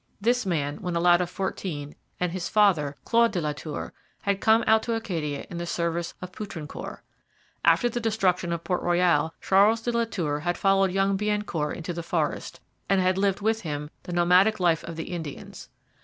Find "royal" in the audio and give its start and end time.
8.81-9.35